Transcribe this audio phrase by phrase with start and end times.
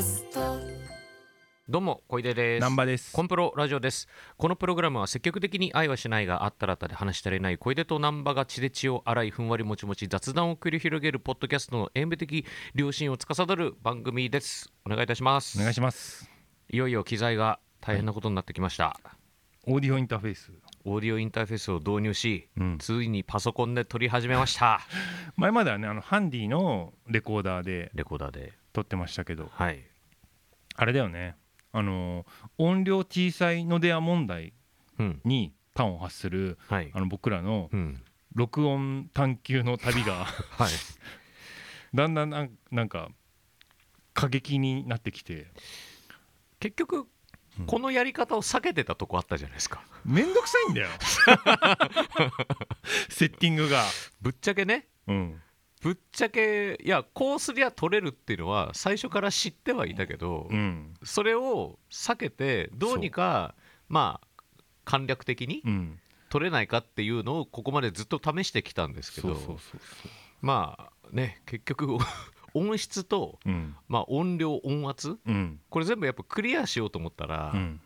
[0.00, 0.40] ャスト。
[1.68, 2.60] どうも小出です。
[2.60, 3.12] 南波です。
[3.12, 4.08] コンプロラジオです。
[4.38, 7.58] このプログラムは積極的に愛はしないがあったらあったで話し足りない。
[7.58, 14.72] 小出と南波が血で血を洗いふんわりもちもち雑談を繰り広げるポッドキャストの演舞的良心を司る番組です。
[14.86, 15.58] お願いいたします。
[15.58, 16.30] お願いします。
[16.70, 18.98] いよいよ機材が大変なことになってきました、
[19.66, 20.50] オーディオインターフェース。
[20.86, 22.78] オーディオインターフェースを導入し、うん。
[22.78, 24.80] ついにパソコンで撮り始めました。
[25.36, 28.58] 前まではねあのハンディのレコーダーでレコーダーで。
[28.72, 29.48] 撮ってましたけど。
[29.52, 29.89] はい
[30.80, 31.36] あれだよね。
[31.72, 32.24] あの
[32.56, 34.54] 音量小さいのでは問題
[34.98, 35.20] うん。
[35.26, 36.90] に端を発するはい。
[36.94, 38.02] あの僕らのうん。
[38.34, 40.24] 録音探求の旅が
[40.56, 40.70] はい。
[41.94, 42.30] だんだん
[42.70, 43.10] なんか
[44.14, 45.48] 過激になってきて。
[46.60, 47.06] 結局
[47.58, 47.66] うん。
[47.66, 49.82] このやり方を避けてたとこあったじゃないですか。
[50.06, 50.88] めんどくさいんだよ。
[53.10, 53.84] セッティングが。
[54.22, 54.88] ぶっちゃけね。
[55.06, 55.42] うん
[55.80, 60.94] ぶっちゃけいやこうすりゃ取れるっていうのは最初から知ってはいたけど、うん。
[61.02, 63.54] それを避けてどうにか
[63.88, 65.98] まあ簡略的にうん。
[66.28, 69.36] 取れないかっていうのをここまでずっと試してきたんですけど
[70.40, 71.98] まあね結局
[72.54, 73.76] 音質と、ううん。
[73.88, 75.60] まあ、音量音圧うん。
[75.70, 77.80] これ全部やっぱクリアしようと思ったら、うん。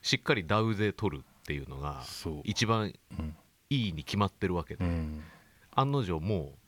[0.00, 2.04] しっかり DAW で撮るっていうのが
[2.44, 3.36] 一番うん。
[3.68, 5.24] いいに決まってるわけで、うん。
[5.72, 6.58] 案の定もう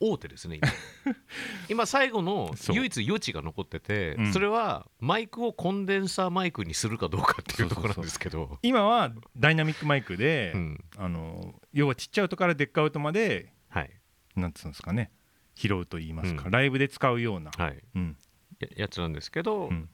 [0.00, 0.68] 大手ですね今。
[1.68, 4.32] 今最後の唯一余地が残っててうん。
[4.32, 8.58] それはマイクをコンデンサーマイクにするかどうかっていうところなんですけど。
[8.62, 10.84] 今はダイナミックマイクで、うん。
[10.96, 13.90] あの要はちっちゃい音からでっかい音まではい。
[14.34, 15.10] なんつうんですかね
[15.54, 16.50] 拾うと言いますか、うん。
[16.50, 17.82] ライブで使うような、はい。
[17.94, 18.16] うん。
[18.60, 19.88] ややつなんですけどうん。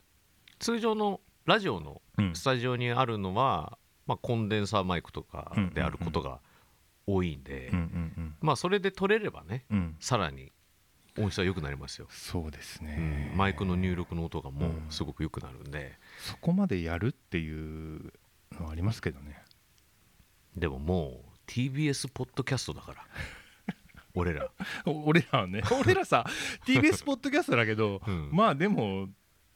[0.59, 2.35] 通常のラジオのうん。
[2.35, 6.41] スタジオにあるのはまあコンデンサーマイクとかであることが
[7.15, 7.81] 多いんでうんう
[8.21, 9.79] んまあそれで撮れればねうん。
[9.79, 10.53] うんさらに
[11.19, 12.07] 音質は良くなりますよ。
[12.11, 14.73] そうですうねん、マイクの入力の音がもうん。
[14.77, 17.53] うすごく良くなるんで、そこまでやるってい
[17.97, 18.13] う
[18.53, 19.43] のはありますけどね。
[20.57, 23.07] でももう TBS ポッドキャストだから。
[24.15, 24.51] 俺ら、
[24.87, 25.63] お俺らはね。
[25.85, 26.25] 俺らさ。
[26.67, 28.31] TBS ポッドキャストだけど、 うん。
[28.33, 29.11] まあでも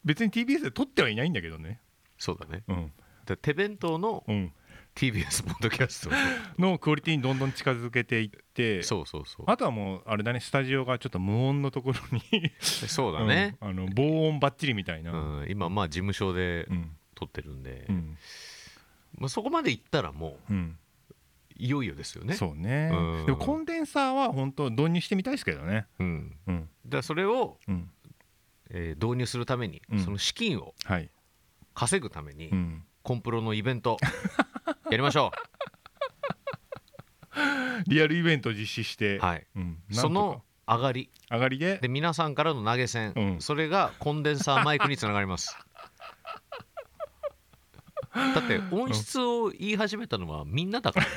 [0.04, 1.80] 別に TBS で撮ってはいないんだけどね。
[2.18, 2.64] そうだね。
[2.68, 2.92] うん。
[3.24, 4.52] で手弁当のうん
[4.96, 6.10] TBS ポッドキャスト
[6.58, 8.82] のクオリティにどんどん近づけていって。
[8.82, 9.46] そうそうそう。
[9.46, 10.40] あとはもうあれだね。
[10.40, 11.98] スタジオがちょっと無音のところ
[12.32, 12.50] に。
[12.58, 13.68] そうだね、うん。
[13.68, 15.50] あの防音バッチリみたいな、うん。
[15.50, 16.96] 今まあ事務所でうん。
[17.14, 18.18] 撮ってるんで、うん。
[19.18, 20.54] まあ、そこまで行ったらもう
[21.56, 22.34] いよいよですよね。
[22.34, 22.90] そうね。
[22.92, 23.26] うん。
[23.26, 25.86] でもコンデンサーは本当導入してみたいですけどね。
[25.98, 26.68] うん、うん。
[26.86, 27.90] だそれを、うん。
[28.70, 30.00] えー導入するために、うん。
[30.00, 31.10] その資金をはい、
[31.74, 33.96] 稼ぐために、うん、コンプロのイベント
[34.90, 35.32] やりましょ
[37.86, 40.00] リアルイベントを実施して、う、はい、うん、なんとか。
[40.00, 41.10] その上がり。
[41.30, 41.78] 上がりで。
[41.78, 43.40] で皆さんからの投げ銭、うん。
[43.40, 45.56] それがコンデンサーマイクにつながります。
[48.14, 51.12] だって音質を言い始めたのはみんなだからね。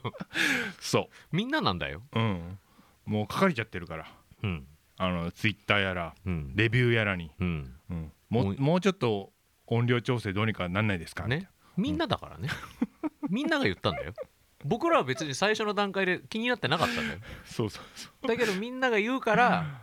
[0.80, 2.02] そみんななんだよ。
[2.12, 2.58] う、うん、
[3.04, 4.06] もうかかりちゃってるから。
[4.42, 4.66] うん。
[4.96, 6.52] あのツイッターやらうん。
[6.54, 7.76] レビューやらに、うん。
[7.90, 9.32] うん、ももううもうちょっと
[9.66, 11.26] 音量調整どうにかなんないですか？
[11.28, 12.48] ねみんなだからね。
[13.28, 14.12] みんなが言ったんだよ。
[14.64, 17.18] 僕らは別に最初の段階で気になってなかったんだよ。
[17.44, 19.82] そうそうそだけどみんなが言うから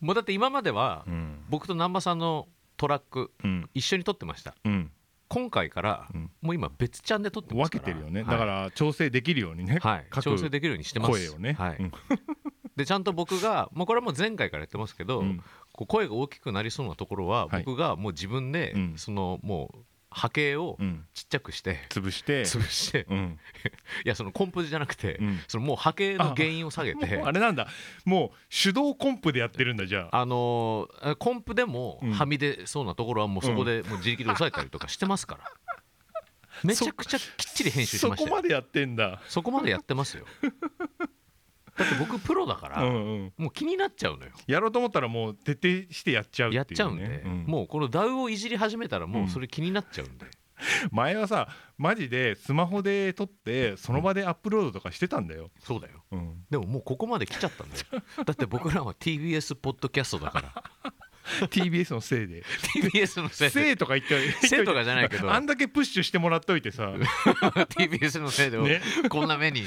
[0.00, 1.06] もうだって今までは
[1.48, 3.70] 僕と南波さんのトラックうん。
[3.74, 4.54] 一緒に撮ってました。
[4.64, 4.90] うん。
[5.28, 6.30] 今回からうん。
[6.40, 7.84] もう今別チャンで撮ってま分すから。
[7.84, 8.30] けてるよね、はい。
[8.30, 11.10] だから調整できるようにね、はい、各調整できるようにしてます。
[11.12, 11.76] 声をね、はい。
[11.78, 11.92] うん。
[12.76, 15.42] でちゃんと僕が、もうこれはもう前回からやってますけど、うん。
[15.72, 17.62] こう声が大きくなりそうなところははい。
[17.64, 18.94] 僕がもう自分で、うん。
[18.96, 19.78] そのもう
[20.10, 21.06] 波形をうん。
[21.14, 22.42] ちっちゃくして、潰して。
[22.42, 23.38] 潰して、うん。
[24.04, 25.40] いやそのコンプじゃなくて、うん。
[25.46, 27.22] そのもう波形の原因を下げて。
[27.24, 27.68] あれなんだ。
[28.04, 30.20] もう手動コンプでやってるんだじゃあ。
[30.20, 35.44] あのーコンプでもうんはみ出そうなところはもうそこでもう自力で抑えたりとかしてますから、
[36.64, 38.30] めちゃくちゃきっちり編集しそましたよ。
[38.30, 39.22] こまでやってんだ。
[39.28, 40.26] そこまでやってますよ
[41.80, 43.32] だって僕プロだから、うんうん。
[43.38, 44.32] もう気になっちゃうのよ。
[44.46, 47.44] やろうと思ったらもう徹底してやっちゃうっていう、ね、やっちゃうんで、うん。
[47.46, 50.26] もうこの DAW をいじり始めたらもうそれ気になっちゃうんで、
[50.92, 56.04] 前はさマジでスマホで撮ってその場でアップロードとかしてたんだよ、そうだよ。
[56.12, 57.84] うん、でももうここまで来ちゃったんだよ。
[58.24, 60.40] だって僕らは TBS ポッドキャストだか
[60.82, 60.92] ら
[61.24, 62.42] TBS のせいで。
[62.74, 63.50] TBS のせいで。
[63.50, 65.32] せいとか言ってせいとかじゃないけど。
[65.32, 66.92] あんだけプッシュしてもらっといてさ。
[66.92, 68.80] TBS のせいで、ね。
[69.08, 69.60] こんな目に。
[69.60, 69.64] い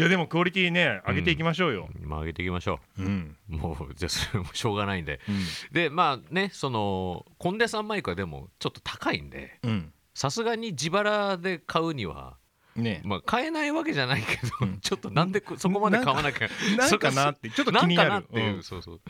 [0.00, 3.02] やでもクオリティね上げていきましょうよ、まあ上げていきましょう。
[3.02, 3.36] ん。
[3.50, 5.20] うもうじゃあそれもしょうがないんで。
[5.28, 5.44] うん。
[5.72, 9.58] でまあねそのコンデンサーマイクはでもちょっと高いんで。
[9.62, 9.92] うん。
[10.14, 12.37] さすがに自腹で買うには
[12.78, 13.02] ね。
[13.04, 14.80] まあ買えないわけじゃないけど、うん。
[14.80, 18.62] ちょっとなんでこそこまで買わなきゃなんかなってちょっと気なんになるかなっていう、うん。
[18.62, 19.00] そうそう。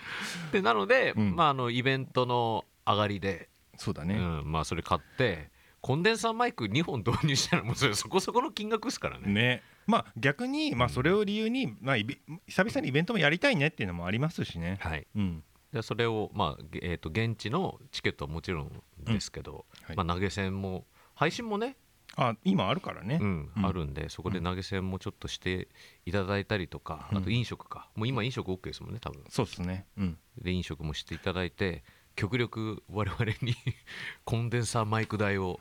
[0.52, 1.36] でなので、うん。
[1.36, 5.50] まああのイベントの上がりで、そうだね、うん、まあそれ買って
[5.80, 9.32] コンデンサーマイク2本導入したらもうそれ そこそこの金額ですからね。
[9.32, 9.62] ね。
[9.86, 14.78] まあ逆にまあそれを理由にまあ久々にイベントもやりたいねっていうのもありますしね。
[14.80, 15.06] はい。
[15.14, 15.44] うん。
[15.72, 19.96] でそれをまあ、げえー、と現地のチケットはもちろんですけど、はい。
[19.96, 21.76] まあ、投げ銭も配信もね、
[22.20, 23.52] あ今あるからね、うん。
[23.56, 23.66] うん。
[23.66, 25.68] あるんでそこで投げ銭もちょっとして
[26.04, 27.18] いただいたりとか、うん。
[27.18, 27.88] あと飲食か。
[27.94, 29.22] もう今飲食 OK ですもんね多分。
[29.30, 29.86] そうですね。
[29.96, 30.18] うん。
[30.42, 31.84] で飲食もしていただいて
[32.16, 33.54] 極力我々に
[34.26, 35.60] コンデンサーマイク代を、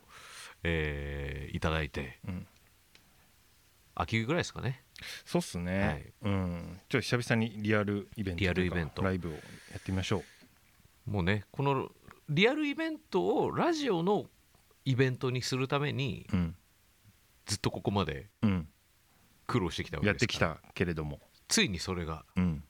[0.64, 2.18] えーいただいて。
[2.26, 2.46] うん。
[3.94, 4.82] 秋ぐらいですかね。
[5.24, 6.12] そうっすね、はい。
[6.22, 6.80] うん。
[6.88, 9.02] ちょっと久々にリアルイベントリアルイベント。
[9.02, 9.38] ライブをや
[9.78, 10.24] ってみましょ
[11.06, 11.10] う。
[11.10, 11.90] もうねこの
[12.28, 14.26] リアルイベントをラジオの
[14.88, 16.56] イベントにするためにうん。
[17.46, 18.68] ずっとここまでうん。
[19.46, 21.20] 苦労してきたわけやってきたけれども。
[21.46, 22.64] ついにそれがうん。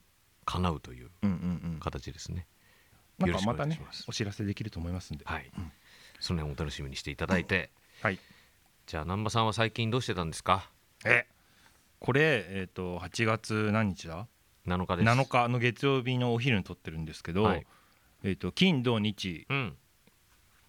[0.45, 1.81] 叶うといううんうんうん。
[1.81, 2.47] 形ですね。
[3.19, 5.25] なんよろしくおかまたねお知らせできると思いますんで。
[5.25, 5.71] はい、うん。
[6.19, 7.71] その辺お楽しみにしていただいて、
[8.03, 8.19] はい。
[8.87, 10.69] じゃあ南波さんは最近どうしてたんですか？
[11.05, 11.27] え
[12.01, 14.27] これえっ、と8月何日だ
[14.67, 15.09] ？7日です。
[15.09, 17.67] 7日の月曜日のお昼に撮ってるんですけど、はい。
[18.25, 19.77] えっ、と金土日うん。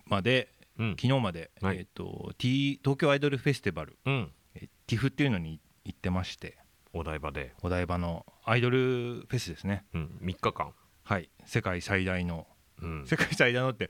[0.06, 0.50] まで
[0.80, 0.90] うん。
[1.00, 1.78] 昨日まで、はい。
[1.78, 4.32] えっ、と T 東京アイドルフェスティバルうん。
[4.56, 6.58] え TIFF っていうのに行ってまして。
[6.94, 9.86] お台場で、お台場のアイドルフェスですね。
[9.94, 10.74] うん、3日間、
[11.04, 11.30] はい。
[11.46, 12.48] 世界最大の。
[12.82, 13.90] うん、世界最大のって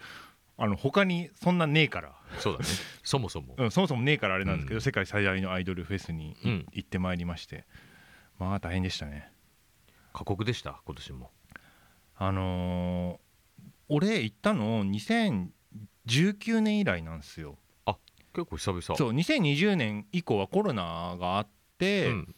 [0.58, 2.66] あの他にそんなねえから、そうだね。
[3.04, 4.82] そもそも、うん、そもそもねえからあれなんですけど、うん。
[4.82, 6.66] 世界最大のアイドルフェスにいうん。
[6.74, 7.66] 行ってまいりまして。
[8.38, 9.32] まあ大変でしたね。
[10.12, 10.82] 過酷でした？
[10.86, 11.32] 今年も。
[12.16, 13.30] あのー
[13.92, 14.84] 俺行ったの
[16.10, 17.58] 2019年以来なんですよ。
[18.34, 18.82] 結構久々。
[18.82, 21.48] そう2020年以降はコロナがあっ
[21.78, 22.36] て、ん。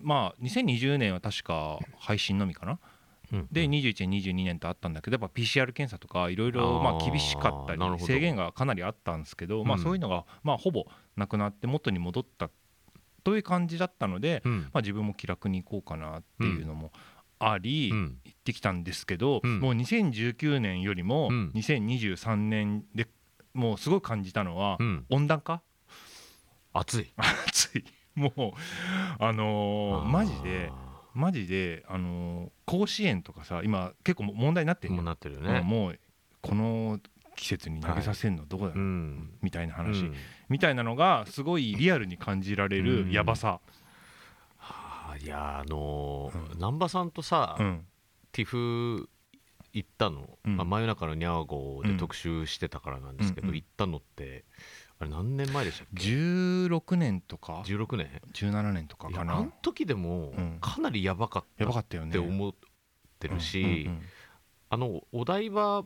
[0.00, 2.78] まあ2020年は確か配信のみかな。
[3.32, 9.82] うん、で21年22年とあったんだけどやっぱ PCR 検査とかいろいろ厳しかったり制限がかなりあったんですけど、まあうん。
[9.82, 10.86] そういうのがまあほぼ
[11.16, 12.50] なくなって元に戻った
[13.24, 14.60] という感じだったので、うん。
[14.60, 16.92] まあ、自分も気楽に行こうかなっていうのも
[17.38, 18.18] あり、うん。
[18.24, 19.60] 行ってきたんですけど、うん。
[19.60, 21.52] もう2019年よりもうん。
[21.54, 23.08] 2023年で
[23.54, 25.62] もうすごい感じたのはうん、温暖化？
[26.72, 27.12] 暑い。
[27.48, 27.84] 暑い。
[28.14, 28.52] もう
[29.18, 30.70] あのーマジで
[31.14, 36.00] マジで、あのー甲子園とかさ今結構問題になってるもうなってるよね、もう
[36.42, 36.98] この
[37.36, 39.38] 季節に投げさせるのどこだろう、うん。
[39.42, 40.14] みたいな話、うん。
[40.48, 42.84] みたいなのがすごいリアルに感じられうん。
[43.08, 43.60] るやばさ、
[44.58, 47.86] はあいやあのーうん南波さんとさ、うん。
[48.32, 49.08] ティフ
[49.74, 50.56] 行ったの、うん。
[50.56, 54.44] まあ、真夜中のニャーゴーで特集してたからなんですけど、うんうん行ったのって
[55.00, 58.22] あれ何年前でしたっけ？16年とか？16年。
[58.32, 59.34] 17年とかかな。
[59.34, 60.58] の時でもうん。
[60.60, 62.12] かなりやばかったやばかっったよね。
[62.12, 62.54] て思っ
[63.18, 63.90] てるし、
[64.70, 65.84] あのお台場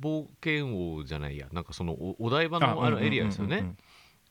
[0.00, 1.48] 冒険王じゃないや。
[1.52, 3.76] なんかそのおお台場のああるエリアですよね。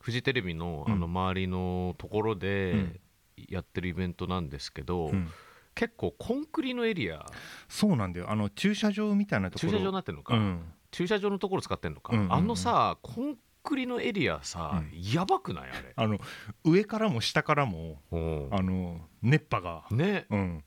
[0.01, 0.93] フジテレビのうん。
[0.93, 2.99] あの周りのところうでん。
[3.49, 5.27] やってるイベントなんですけど、うん
[5.75, 7.25] 結構コンクリのエリア。
[7.67, 8.31] そうなんだよ。
[8.31, 9.71] あの駐車場みたいなところ。
[9.71, 10.73] 駐車場になってるのか、うん。
[10.91, 12.19] 駐車場のところ使ってんのか、うん。
[12.19, 15.69] うんうんあのさコンクリのエリアさ、うやばくない？
[15.69, 15.93] あれ。
[15.95, 16.19] あの
[16.63, 18.17] 上からも下からもう。
[18.17, 20.27] んあの熱波が、ね。
[20.29, 20.63] うん、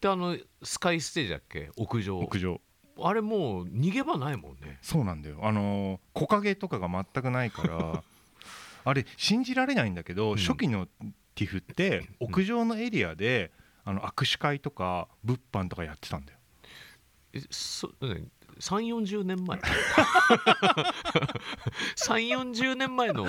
[0.00, 1.70] であのスカイステージだっけ？
[1.76, 2.18] 屋上。
[2.20, 2.60] 屋上。
[3.02, 4.78] あれもう逃げ場ないもんね。
[4.82, 5.38] そうなんだよ。
[5.42, 8.04] あの木陰とかが全くないから。
[8.86, 10.36] あれ信じられないんだけど、うん。
[10.36, 10.86] 初期の
[11.34, 13.50] ティフって屋上のエリアで
[13.84, 16.38] あの握手会とか物販とかやってたんだよ。
[17.34, 17.90] えそ
[18.60, 19.58] 3 4 0年前。
[19.58, 19.62] 3
[22.28, 23.26] 4 0年前の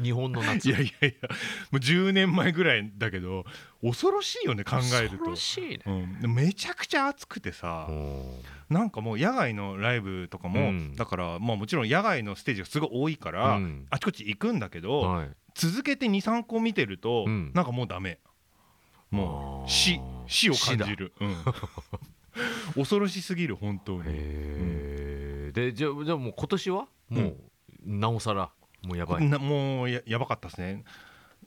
[0.00, 0.68] 日本の夏。
[0.68, 1.28] いやいやいや
[1.70, 3.44] もう10年前ぐらいだけど
[3.82, 5.80] 恐ろしいよね考える恐とろしいね。
[5.86, 8.22] うん、でめちゃくちゃ暑くてさ、うん。
[8.68, 10.94] なんかもう野外のライブとかも、うん。
[10.94, 13.86] だからまあもちろん野外のステージがすごい多いから、うん。
[13.90, 15.30] あちこち行くんだけど、はい。
[15.54, 17.52] 続けて23個見てると、うん。
[17.54, 18.18] なんかもうダメ
[19.10, 21.36] もう死死を感じる、うん、
[22.74, 24.00] 恐ろしすぎる本当に。
[24.00, 26.86] へえでじゃあじゃあもう今年は？
[27.08, 27.36] もう、
[27.84, 28.50] なおさら
[28.82, 29.28] もうやばい。
[29.28, 30.84] なもうややばかったですね。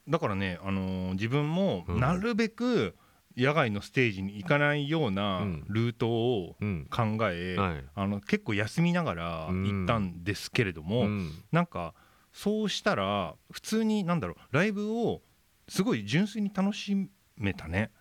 [0.08, 2.00] だからね、あのー自分もうん。
[2.00, 2.96] なるべく
[3.38, 5.66] 野外のステージに行かないようなうん。
[5.70, 6.88] ルートをうん。
[6.90, 7.86] 考え、はい。
[7.96, 11.32] あの結構休みながら行ったんですけれども、うん。
[11.52, 11.94] なんか
[12.34, 15.22] そうしたら普通になんだろうライブを
[15.70, 17.92] すごい純粋に楽しめたね。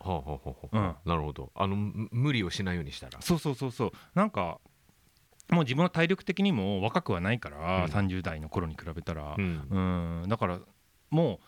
[0.00, 1.08] はあはあはあはあ。
[1.08, 1.50] なるほど。
[1.54, 3.20] あのむ無理をしないようにしたら。
[3.20, 3.92] そうそうそうそう。
[4.14, 4.60] なんか
[5.50, 7.90] もう自分の体力的にも若くはないから、うん。
[7.90, 9.34] 30代の頃に比べたら。
[9.36, 10.22] う、ん。
[10.22, 10.28] うん。
[10.28, 10.60] だから
[11.10, 11.40] も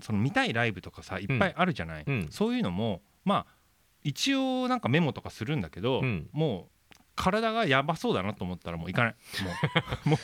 [0.00, 2.28] うその見たいライブとかさいっぱいあるじゃない、うん。
[2.30, 3.54] そういうのもまあ
[4.02, 6.28] 一応なんかメモとかするんだけど、うん。
[6.32, 9.14] もう体がやばそうだなと思ったらもう行かない。
[9.44, 9.50] も
[10.06, 10.18] う も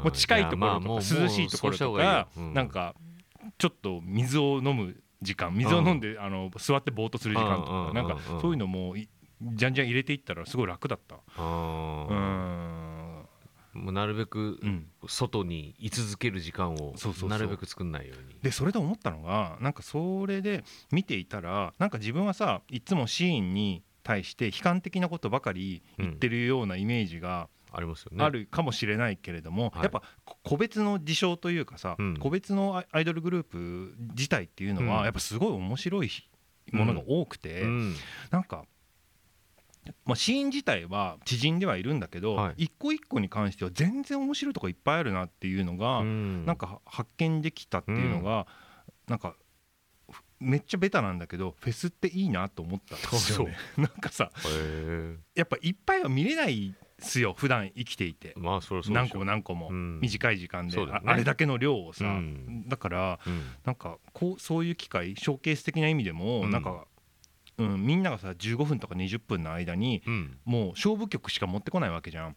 [0.00, 2.94] うもう近いところとか涼しいところとかなんか
[3.58, 9.08] ちょっと水を飲む時間水を飲んであの座ってぼーっとする時間とうんかなんかそういうのもい
[9.40, 11.16] じゃんじゃん入れていったらすごい楽だった。
[11.36, 13.26] あうーん。
[13.74, 14.86] もうなるべくうん。
[15.06, 16.94] 外に居続ける時間を
[17.28, 18.38] なるべく作んないように。
[18.42, 28.24] でそれで思ったのがなんかそれで見ていたらなんか自分はさいつもシーンに対して悲観的なことばかり言ってるようなイメージがありますよね。
[28.24, 29.82] あるかもしれないけれども、はい。
[29.82, 32.16] やっぱこ個別の事象というかさ、うん。
[32.16, 35.04] 個別のアイドルグループ自体っていうのは、うん。
[35.04, 36.10] やっぱすごい面白い
[36.72, 37.94] ものが多くて、うん。
[38.30, 38.64] なんか、
[40.06, 42.64] まあ、シーン自体は知人ではいるんだけど、はい。
[42.64, 46.46] 一個一個に関しては全然面白いとこいっぱいあるなっていうのが、うん。
[46.46, 48.46] なんか発見できたっていうのが、
[49.06, 49.36] なんか
[50.10, 53.56] ふめっちゃベタなんだけどフェスっていいなと思ったんですよね。
[53.76, 54.30] なんかさ
[55.34, 58.34] やっぱいっぱいは見れないっすよ普段生きていて。
[58.36, 59.68] 何個も何個も。
[59.70, 60.00] うん。
[60.00, 62.68] 短い時間で、ああれだけの量をさ、うん。
[62.68, 63.42] だからうん。
[63.64, 66.50] なんかこうそういう機会ショーケース的な意味でも、うん。
[66.50, 66.86] なんか、
[67.58, 70.38] うん、みんながさ15分とか20分の間にうん。
[70.44, 72.36] もう勝負曲しか持ってこないわけじゃん。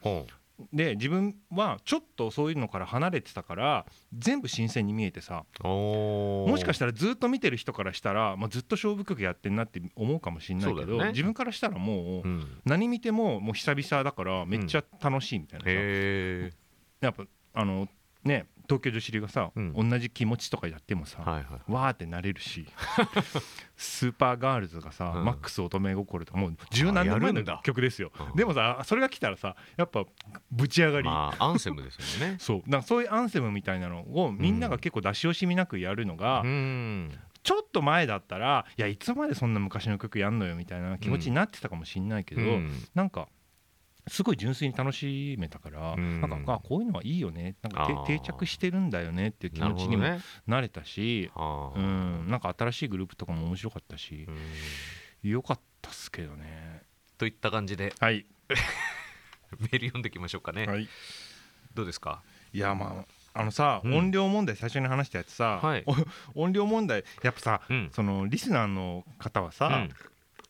[0.59, 3.85] ほで自分はちょっとそういうのから離れてたから
[4.17, 11.09] 全部新鮮に見えてさもしかしたらずっと見てる人からしたら、まあ、ずっと勝負曲やってんなって思うかもしれないけど、ね。
[11.09, 12.61] 自分からしたらもううん。
[12.65, 16.51] 何見てももう久々だからめっちゃ楽しいみたいなさ、へえ
[17.01, 17.23] やっぱ
[17.53, 17.87] あの
[18.23, 19.89] ね東京女子リーがさ、うん。
[19.89, 22.67] 同じ気持ちとかやってもさ、はいはいわーってなれるし
[23.75, 25.25] スーパーガールズがさ、うん。
[25.25, 28.11] マックス乙女心とかもう十何年前の曲ですよ。
[28.31, 28.35] うん。
[28.35, 30.05] でもさそれが来たらさやっぱ
[30.51, 32.37] ぶち上がり、まあアンセムですよね。
[32.39, 32.69] そう。
[32.69, 37.11] なんかそういうアンセムみたいなのをみんなが結構出し惜しみなくやるのが、うん。
[37.41, 42.71] ちょっと前だったらいやいつまでそんな昔の曲やんのよみたいな気持ちになってたかもしんないけど、うん。
[42.93, 43.27] なんか
[44.07, 46.21] すごい純粋に楽しめたから、うん。
[46.21, 47.55] なんかあこういうのはいいよね。
[47.61, 50.05] なんか定着してるんだよねっていう気持ちにも
[50.47, 51.77] なれたし、あー。
[51.77, 54.25] うん、なんか新しいグループとかも面白かったし
[55.23, 55.29] う、ん。
[55.29, 56.81] よかったっすけどね。
[57.17, 57.93] といった感じで。
[57.99, 58.25] はい、
[59.59, 60.65] メール読んでいきましょうかね。
[60.65, 60.87] はい、
[61.73, 62.21] どうですか？
[62.51, 63.95] いやまああのさ、うん。
[63.95, 65.83] 音量問題最初に話したやつさ、はい。
[66.33, 67.89] お音量問題やっぱさうん。
[67.93, 69.89] そのリスナーの方はさ、うん。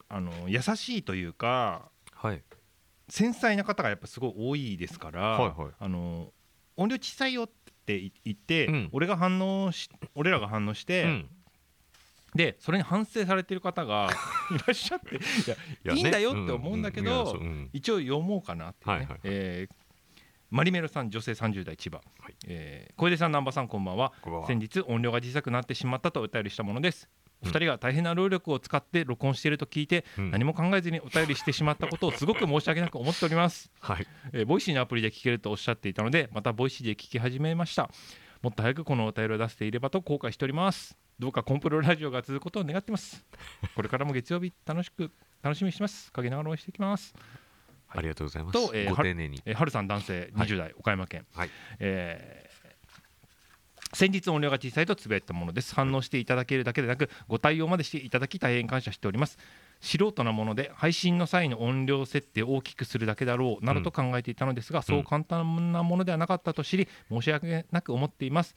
[0.07, 2.41] あの優しいというかはい
[3.09, 5.71] 繊細な方がやっぱすごい多いですから、はいはい。
[5.79, 6.31] あの
[6.77, 7.49] 音量小さいよっ
[7.85, 8.89] て言って、うん。
[8.91, 11.29] 俺が反応し俺らが反応して、うん。
[12.35, 14.09] でそれに反省されてる方が
[14.51, 15.19] いらっしゃってい
[15.83, 17.69] やいいんだよって思うんだけど、ううん。
[17.73, 18.93] 一応読もうかなって、ね。
[18.93, 19.19] はいはい。
[19.23, 19.75] えー
[20.51, 22.33] マリメロさん女性30代千葉、はい。
[22.47, 24.13] えー小出さん南波さんこんばんは。
[24.21, 24.47] こんばんは。
[24.47, 27.07] 先日音量が小さくなってしまったとお便りしたものです
[27.43, 27.51] おうん。
[27.51, 30.31] 二人が大変な労力を使って録音していると聞いて、うん。
[30.31, 33.71] 何も考えずにお便りしてしまったことをすごく申し訳なく思っております。
[33.79, 34.07] はい。
[34.33, 37.89] えー Voicy のアプリで聞けるとおっしゃっていたのでまた Voicy で聞き始めました。
[38.41, 40.97] もっと早くこのお便りを出していればと後悔しております。
[41.19, 43.25] どうかコンプロラジオが続くことを願ってます。
[43.75, 46.11] これからも月曜日楽しく楽しみにしてます。
[46.13, 47.13] 陰ながら応援していきます。
[47.89, 48.67] ありがとうございます。
[48.67, 49.41] とえーご丁寧に。
[49.45, 51.49] えー、春さん男性20代、岡山県、はい。
[51.79, 52.48] えー
[53.93, 55.73] 先日音量が小さいとつぶやいたものです。
[55.73, 59.37] 反応していただけるだけでなくご対応までしていただき大変感謝しております。
[59.81, 68.55] 素人なもので配信の際の音量設定を大きくするだけだろうなどと考えていたのですが、そう簡単なものではなかったと知り申し訳なく思っています。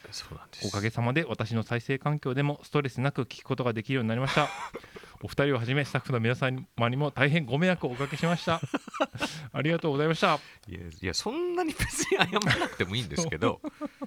[0.64, 4.48] おかげさまで私の再生環境でもストレスなく聞くことができるようになりました。
[5.24, 8.60] お二人をはじめスタッフの皆様にも大変ご迷惑をおかけしました。
[9.52, 10.40] ありがとうございました。
[10.68, 13.60] いやいやそんなに別に謝らなくてもいいんですけど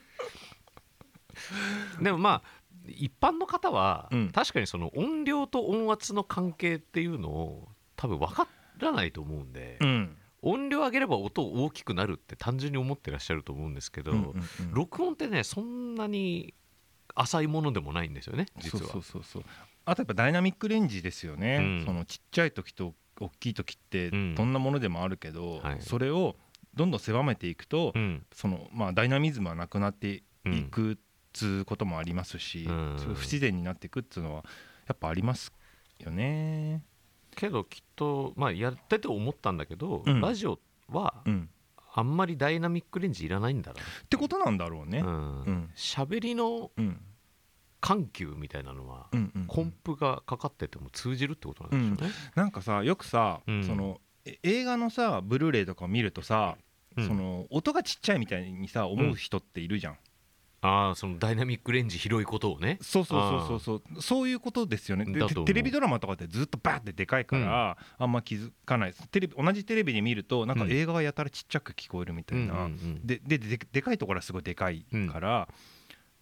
[2.02, 4.30] でもまあ一般の方は、うん。
[4.30, 8.48] 確かにその音量と音圧の関係っていうのを多分分か
[8.80, 10.18] らないと思うんで、うん。
[10.42, 14.74] 音量上げれば音大きくなるって単純に思ってらっしゃると思うんですけど、うんうんうん。
[14.74, 16.54] 録音ってねそんなに
[17.16, 18.92] 浅いものでもないんですよね実は。
[18.92, 19.44] そうそうそうそう。
[19.86, 21.86] あとやっぱダイナミックレンジですよね、うん。
[21.86, 24.36] そのちっちゃい時と大きい時ってうん。
[24.36, 25.82] どんなものでもあるけど、はい。
[25.82, 26.36] それを
[26.76, 28.26] どんどん狭めていくと、うん。
[28.32, 30.96] そのまあ、ダイナミズムはなくなっていくっ
[31.36, 32.98] つうこともありますし、うん。
[33.16, 34.46] 不自然になっていくっつうのは
[34.88, 35.52] やっぱあります
[36.00, 36.82] よね。
[37.36, 40.22] けどきっとまあやってて思ったんだけど、うん。
[40.22, 41.50] ラジオはうん、
[41.94, 43.76] あんまりダイナミックレンジいらないんだっ
[44.08, 45.02] てことなんだろうね。
[45.02, 45.18] な、ううん。
[45.54, 47.02] ん喋りのうん。
[47.82, 53.64] 緩急みたいなのは、うんうんコンプがかかってても通じるってことなんでしょうね、なんかさよくさ、うん。
[53.64, 56.58] そのえ映画のさブルーレイとかを見るとさ、
[56.98, 57.08] うん。
[57.08, 59.98] その音がちっちゃいみたいにさ思う人っているじゃん。
[60.66, 62.80] ああそのダイナミックレンジ広いことをね。
[62.82, 64.02] そうそうそうそうそう。
[64.02, 65.06] そういうことですよね。
[65.06, 69.08] でテレビドラマとかってずっとバーってでかいから、あんま気づかないです。
[69.10, 70.72] テレビ同じテレビで見るとなんかうん。
[70.72, 73.06] 映画がやたらちっちゃく聞こえるみたいな、うんうんうん。
[73.06, 75.48] ででででかいところはすごいでかいから、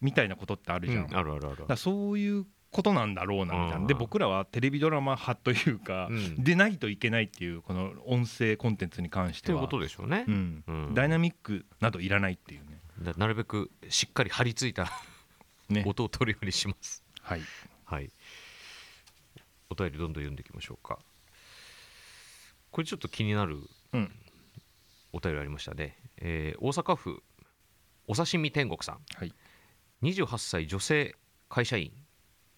[0.02, 3.88] みたいなことってあるじゃん、うんあるあるあるらそういうことなんだろうなみたいな。
[3.88, 4.00] でうん。
[4.00, 6.44] 僕らはテレビドラマ派というか、うん。
[6.44, 9.60] でないといけないっていうこの音声コンテンツに関しては。
[9.60, 10.26] ということでしょうね。
[10.28, 10.64] う、ん。
[10.68, 10.94] うん。
[10.94, 12.68] ダイナミックなどいらないっていうね。
[12.74, 12.83] だ
[13.18, 14.92] なるべくしっかり張り付いた
[15.70, 15.84] ね。
[15.86, 17.04] 音を取るようにします。
[17.22, 17.42] はい。
[17.86, 18.12] はい。
[19.70, 21.00] お便りどんどん読んでいきましょうか。
[22.72, 23.60] これちょっと気になる
[23.92, 24.12] うん。
[25.12, 27.22] お便りありましたね、えー大阪府
[28.08, 29.00] お刺身天国さん。
[29.16, 29.34] はい。
[30.02, 31.16] 28歳女性
[31.50, 31.92] 会社員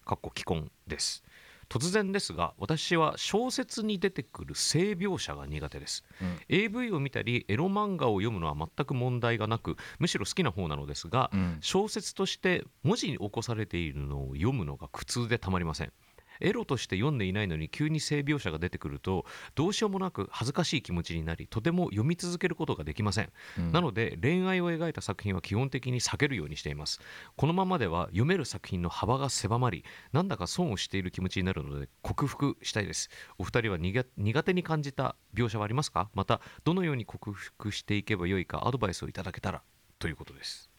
[0.04, 1.22] かっこ既婚です
[1.68, 6.38] 突然ですが私は小説に出てくる性描写が苦手です、うん。
[6.48, 11.58] AV を見たりエロ漫画を読むのは全く問題がなくむしろ好きな方なのですが、うん。
[11.60, 15.92] 小説として文字に起こされているのを読むのが苦痛でたまりません
[16.40, 19.24] エロとして読んでいないのに急に性描写が出てくると
[19.54, 23.32] どうしようもなく恥ずかしい気持ちになりとても読み続けることができません。
[23.58, 23.72] うん。
[23.72, 27.00] なので恋愛を描いた作品は基本的に避けるようにしています。
[27.36, 33.08] このままでは読める作品の幅が狭まりなんだか損をしている気持ちになるので克服したいです。
[33.38, 36.08] お二人は苦苦手に感じた描写はありますか？
[36.14, 39.62] またどのように克服していけばよいかアドバイスをいただけたら
[39.98, 40.70] ということです。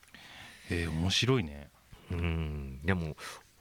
[0.70, 1.70] えー、面白いね。
[2.12, 2.82] うん。
[2.84, 3.16] でも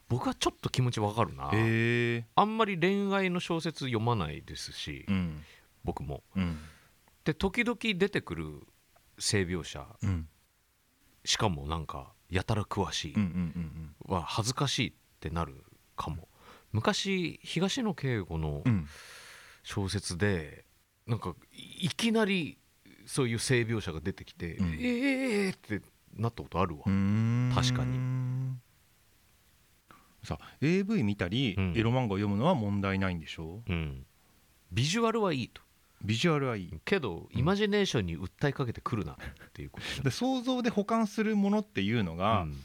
[0.09, 1.51] 僕はちょっと気持ちわかるな。
[1.53, 5.43] へえあんまり恋愛の小説読まないですしうん。
[5.85, 6.23] 僕も。
[6.37, 6.59] うん。
[7.25, 8.61] で時々出てくる
[9.19, 9.85] 性描写。
[10.03, 10.29] うん。
[11.25, 13.15] しかもなんかやたら詳しい。
[14.09, 15.65] は恥ずかしいってなる
[15.97, 16.29] かも。
[16.73, 18.87] 昔東野圭吾のうん。
[19.65, 20.65] 小説で
[21.09, 22.59] なんかいいきなり
[23.07, 24.75] そういう性描写が出てきて、うん。
[24.75, 25.83] ええーって
[26.15, 27.51] なったことあるわ、うん。
[27.53, 27.99] 確かに
[30.27, 31.73] さ AV 見たり、うん。
[31.77, 33.63] エロ漫画を読むのは問題ないんでしょ？
[33.69, 34.05] うん、
[34.73, 35.63] ビジュアルはいいと。
[36.03, 36.73] ビジュアルはいい。
[36.85, 39.17] けどイマジネーションに訴えかけてくるなっ
[39.55, 40.03] ていうこと。
[40.03, 42.57] で想像で保管するものっていうのが、うん。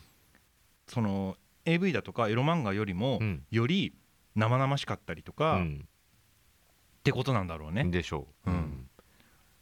[0.87, 3.43] その AV だとかエロ漫画よりも、うん。
[3.51, 3.95] より
[4.35, 5.87] 生々しかったりとか、っうん。
[7.03, 7.85] てことなんだろうね。
[7.85, 8.89] でしょう、うん。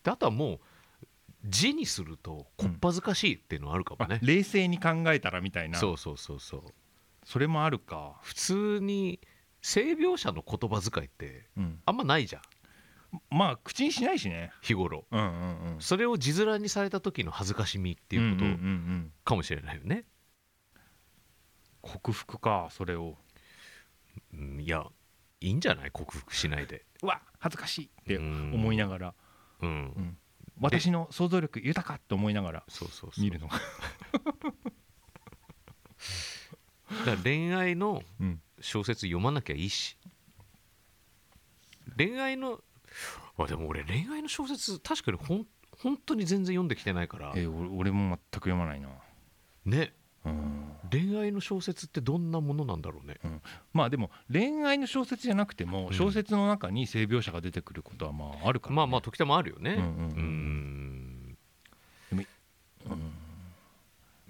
[0.04, 0.60] であとはもう
[1.46, 5.80] 字にするとこっぱずかしいっていうのはあるかもあね、冷静に考えたらみたいな。
[5.80, 6.64] そうそうそうそう
[7.30, 9.20] それもあるか、普通に
[9.62, 12.42] 性描写の言葉遣いってうん、あんまないじゃん。
[13.30, 14.52] まあ口にしないしね。
[14.64, 15.06] 日頃。
[15.12, 15.80] うんうんうん。
[15.80, 18.74] それを字面にされた時の恥ずかしみっていうこうんうんうんう
[19.10, 19.14] ん。
[19.24, 20.06] とかもしれないよね、
[21.84, 23.16] 克服かそれを。
[24.34, 24.86] うんいや
[25.40, 25.92] いいんじゃない？
[25.92, 26.84] 克服しないで。
[27.04, 28.54] うわ恥ずかしいってうん。
[28.56, 29.14] 思いながら、
[29.62, 30.18] うん、うん。
[30.60, 33.24] 私の想像力豊かって思いながらそうそうそう。
[33.24, 33.60] 見るのが、
[36.90, 38.42] だから恋愛のうん。
[38.62, 39.98] 小説読まなきゃいいし。
[41.98, 42.60] 恋愛の
[43.38, 45.48] あでも俺恋愛の小説確かにほん
[45.78, 47.34] 本当に全然読んできてないから。
[47.36, 48.90] えー俺俺も全く読まないな、
[49.66, 49.94] ね。
[50.26, 53.18] うん、恋愛の小説ってどんなものなんだろうね。
[53.72, 55.94] まあでも恋愛の小説じゃなくてもうん。
[55.94, 59.76] 小説の中に性描写が出てくることはまああるから、ね、まあまあ時たまあるよね。
[59.76, 59.88] うんうんうん
[62.12, 62.20] うん。
[62.86, 63.14] うんうん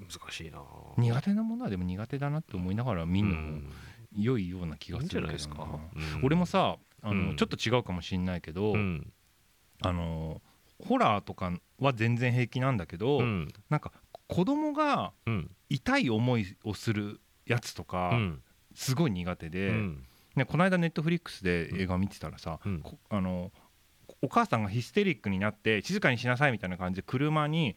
[0.09, 0.61] 難しいな。
[0.97, 3.69] 苦手なものはでも苦手だなって思いながら見るのもうん。
[4.15, 5.57] 良いような気がするけどじゃないですか？
[5.57, 5.81] な、うん。
[6.23, 7.35] 俺もさあの、うん。
[7.35, 9.13] ちょっと違うかもしんないけど、うん。
[9.81, 10.41] あの
[10.87, 13.47] ホラーとかは全然平気なんだけど、うん。
[13.69, 13.91] なんか
[14.27, 15.51] 子供がうん。
[15.69, 18.41] 痛い思いをするやつとか、うん。
[18.73, 20.03] すごい苦手うで、ん。
[20.35, 22.59] ね、この間ネットフリックスで映画見てたらさ、
[23.09, 23.51] あの
[24.21, 27.75] お母さんがヒステリックになって静かにしなさいみたいな感じで車に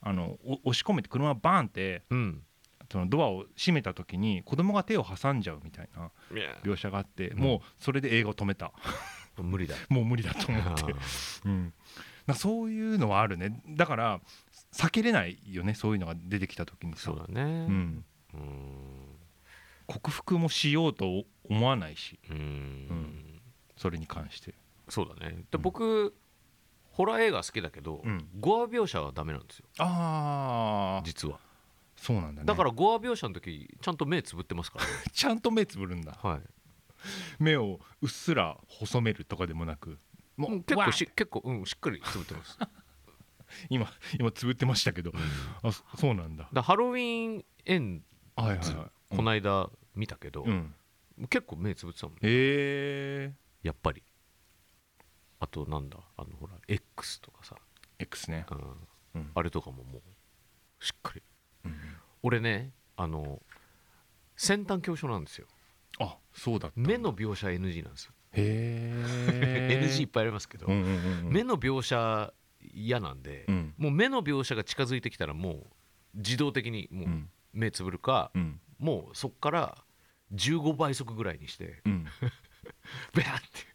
[0.00, 2.42] あのお押し込めて車バーンってうん。
[2.90, 6.10] そのドアを閉めた時に子供が手を挟んじゃうみたいな
[6.62, 7.38] 描写があって、ん。
[7.38, 8.72] もうそれで映画を止めた。
[9.38, 9.74] 無理だ。
[9.90, 10.96] もう無理だと思あって、ー。
[11.44, 11.74] うん、
[12.26, 13.60] なそういうのはあるね。
[13.68, 14.20] だから
[14.72, 17.02] 避けれないよねそういうのが出てきた時にさ。
[17.02, 17.42] そうだね。
[17.42, 18.04] うん、
[18.34, 19.18] うん。
[19.86, 22.18] 克服もしようと思わないし。
[22.30, 22.36] うん。
[22.36, 23.40] ん。
[23.76, 24.54] それに関して。
[24.88, 25.44] そうだね。
[25.50, 26.14] で僕
[26.96, 28.26] ホラー映画好きだけどうん。
[28.40, 29.66] ゴア描写はダメなんですよ。
[29.78, 31.38] ああ実は。
[31.94, 32.46] そうなんだね。
[32.46, 34.90] だからゴア描写の時ちゃんと目つぶってますからね。
[35.12, 36.12] ちゃんと目つぶるんだ。
[36.12, 36.40] はい。
[37.38, 39.98] 目をうっすら細めるとかでもなく
[40.38, 42.58] もうん結構し結構うんしっかりつぶってます。
[43.68, 45.12] 今今つぶってましたけど。
[45.62, 46.48] あそそうなんだ。
[46.50, 48.02] らハロウィンエン
[48.36, 49.16] はいはいはい。
[49.16, 50.74] この間見たけどうん。
[51.28, 53.32] 結構目つぶってたもんへえ
[53.62, 54.02] やっぱり
[55.38, 57.56] あとなんだあのほら X とかさ、
[57.98, 58.46] X ね。
[58.50, 58.54] う
[59.18, 59.20] ん。
[59.20, 59.30] うん。
[59.34, 61.22] あれとかももうしっかり。
[61.64, 61.74] うん
[62.22, 63.40] 俺ねあの
[64.36, 65.46] 先端恐怖症なんですよ。
[66.00, 68.92] あそうだった目の描写 NG なんですよ、へ
[69.70, 71.32] え NG いっぱいありますけど、うんうんうんうん。
[71.32, 72.32] 目の描写
[72.74, 73.74] 嫌なんで、うん。
[73.78, 75.64] もう目の描写が近づいてきたらもう
[76.14, 77.30] 自動的にもううん。
[77.52, 78.60] 目つぶるか、うん。
[78.78, 79.78] もうそっから
[80.34, 82.06] 15倍速ぐらいにしてうん。
[83.14, 83.65] ベアって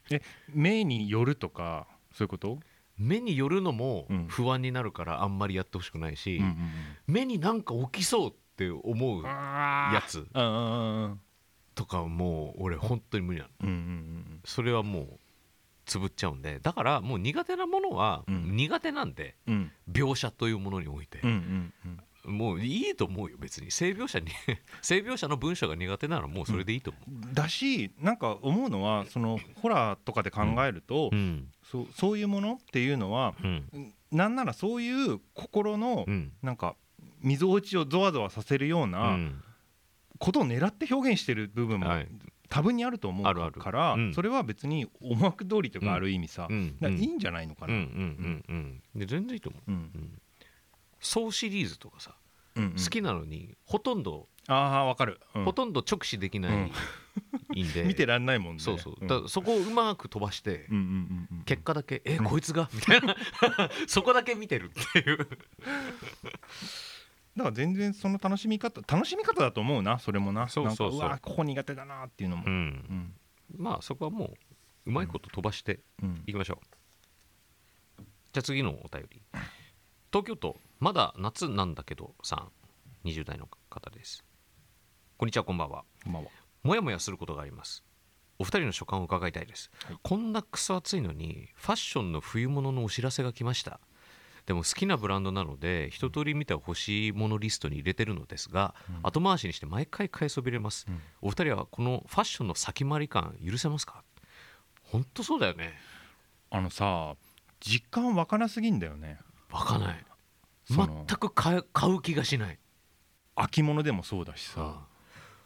[0.54, 2.60] 目によるとかそういうこと？
[2.98, 4.28] 目によるのもうん。
[4.28, 6.58] 不安になるからあんまりやってほしくないし、うんうん
[7.08, 11.20] 目になんか起きそうって思うあやつうんうんうん
[11.74, 13.52] とかもう俺本当に無理なの。
[13.62, 15.20] うんうんそれはもう
[15.86, 16.60] つぶっちゃうんで。
[16.60, 18.56] だからもう苦手なものはうん。
[18.56, 19.72] 苦手なんで、うんうん。
[19.92, 21.20] 描写というものにおいて。
[21.24, 23.72] うんう、んうんもういいと思うよ別に。
[23.72, 24.28] 性描写に
[24.82, 31.48] 性描写の文章が苦手ならもうそれでいいと思だしなんか思うのはそのホラーとかで考えると、ううん。
[31.64, 33.94] そうそういうものっていうのはうん。
[34.12, 36.32] なんならそういう心のうん。
[36.42, 36.76] なんか
[37.22, 39.44] 溝落ちをゾワゾワさせるよううなん。
[40.20, 42.08] ことを狙って表現してる部分もはい。
[42.50, 43.62] 多分にあると思うあるある。
[43.62, 44.14] からうん。
[44.14, 46.76] それは別に思惑通りというかある意味さうん。
[47.00, 47.74] いいんじゃないのかな。
[47.74, 49.00] うんうんうんうん。
[49.00, 49.72] で全然いいと思う。
[49.72, 50.22] うん
[51.02, 52.16] 総シリーズとかさ
[52.56, 52.72] うんうん。
[52.72, 55.46] 好きなのにほとんどああわかる、うん。
[55.46, 56.72] ほとんど直視できない
[57.56, 57.84] いんで。
[57.86, 58.62] 見てらんないもんね。
[58.62, 58.98] そうそう。
[59.00, 59.08] うん。
[59.08, 61.44] だからそこをうまく飛ばしてうんうんうんうん。
[61.44, 62.70] 結果だけえこいつが？
[62.74, 63.16] みたいな。
[63.88, 65.18] そこだけ見てるっていう。
[67.38, 70.50] だから全然その楽しみ方楽しみ方だと思うなそれもな。
[70.50, 72.54] そうそうわここ苦手だなっていうのも、うん。
[72.54, 73.16] うん。
[73.58, 74.38] まあそこはもう
[74.88, 76.24] うまいこと飛ばしてうん。
[76.26, 78.04] いきましょう。
[78.34, 79.22] じゃあ次のお便り。
[80.12, 82.48] 東京都まだ夏なんだけどさ
[83.06, 84.24] ん20代の方です。
[85.16, 85.84] こんにちはこんばんは。
[86.08, 86.24] まあ
[86.64, 87.84] もやもやすることがあります。
[88.40, 89.98] お二人の所感を伺いたいです、はい。
[90.02, 93.80] こんなクソ暑いのにファッションの冬物のお知らせが来ました。
[94.48, 101.00] でも好きなブランドなので一通り見た欲しいものリストに入れてるのですが、後回しにして毎回買いそびれます、うん。
[101.22, 104.04] お二人はこのファッションの先回り感許せますか？
[104.82, 105.76] 本当そうだよね。
[106.50, 107.14] あのさ
[107.60, 109.20] 実感湧かなすぎんだよね。
[109.52, 110.06] 湧かない
[110.76, 112.60] 全く買う気がしない。
[113.36, 114.88] 秋物でもそうだしさ、さ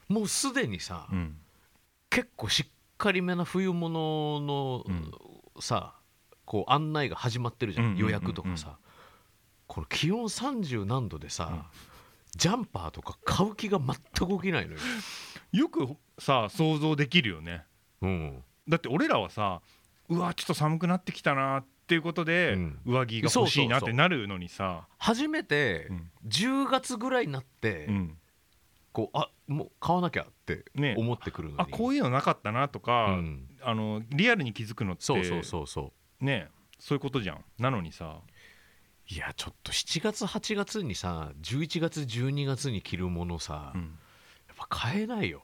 [0.10, 1.38] もうすでにさ、うん。
[2.10, 5.12] 結構しっかりめな冬物の、うん
[5.62, 5.96] さ
[6.44, 8.78] こう案内が始まってるじゃん,、予約とかさ。
[9.68, 11.62] この気温30何度でさ、うん。
[12.36, 13.96] ジャンパーとか買う気が全
[14.28, 14.80] く起きないのよ、
[15.54, 15.88] よく
[16.20, 17.64] さ想像できるよね。
[18.02, 19.62] うん、だって俺らはさ
[20.10, 22.80] うわちょっと寒くなってきたなっていうことで、うん。
[22.86, 24.88] 上着が欲しいなってなるのにさ。
[24.98, 28.18] 初めてうん10月ぐらいになって、うん。
[28.92, 30.96] こうあもう買わなきゃってね。
[30.98, 33.48] 思ってくるのに、あこういうのなかったなとか、うん。
[33.62, 36.26] あのリアルに気づくのってそうそうそうそう。
[36.26, 36.48] ね。
[36.80, 37.44] そういうことじゃん。
[37.60, 38.18] なのにさ。
[39.08, 44.00] いやちょっと7月8月にさ11月12月に着るものさ、やっうん
[44.58, 45.44] ぱ買えないよ。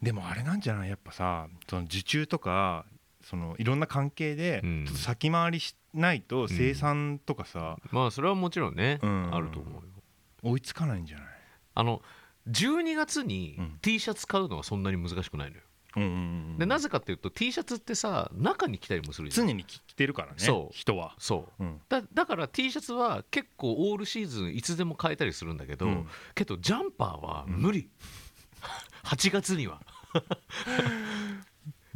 [0.00, 0.88] でもあれなんじゃない？
[0.88, 2.86] やっぱさその受注とか
[3.28, 4.84] そのいろんな関係でうん。
[4.86, 9.34] ちょっと先回りしないと生産とかさ、まあそれはもちろんね、うん。
[9.34, 9.82] あると思うよ。
[10.42, 11.26] 追いつかないんじゃない？
[11.74, 12.02] あの
[12.48, 13.78] 12月にうん。
[13.82, 15.62] T シャツ買うのはそんなに難しくないのよ、
[15.96, 16.12] うんうんう
[16.54, 19.46] んでなぜかっていうと T シャツってさ中に着たりもするじゃん。
[19.48, 20.76] 常に着てるからねそう。
[20.76, 21.64] 人は、そう。
[21.64, 21.80] うん。
[21.88, 26.06] だだから T シャツは結構オールシーズンいつでも買えたりするんだけど、うん。
[26.34, 27.88] けどジャンパーは無理、
[29.04, 29.80] 8月には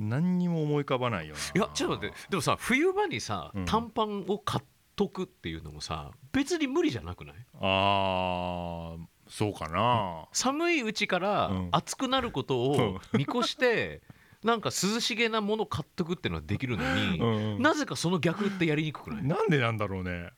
[0.01, 1.41] 何にも思い浮かばないよな。
[1.55, 2.17] いやちょっと待って。
[2.31, 3.65] でもさ冬場にさ、うん。
[3.67, 4.65] 短パンを買っ
[4.97, 7.35] とくっていうのもさ別に無理じゃなくない？
[7.61, 10.27] あーそうかな。
[10.33, 11.69] 寒いうちからうん。
[11.73, 14.03] 暑くなることを見越して、
[14.43, 17.63] なんか涼しげなもの買っとくっていうのはできるのに、うん。
[17.63, 19.23] なぜかその逆ってやりにくくない？
[19.25, 20.31] なんでなんだろうね。